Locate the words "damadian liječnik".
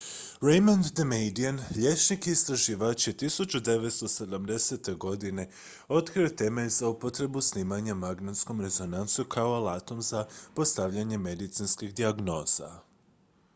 0.95-2.27